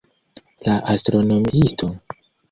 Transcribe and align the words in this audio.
La 0.67 0.77
astronomiisto? 0.93 1.91